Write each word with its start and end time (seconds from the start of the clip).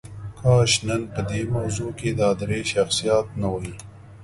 کاش 0.39 0.71
نن 0.87 1.01
په 1.13 1.21
دې 1.29 1.41
موضوع 1.55 1.91
کې 1.99 2.09
دا 2.19 2.29
درې 2.41 2.59
شخصیات 2.73 3.27
نه 3.41 3.47
وای. 3.53 3.73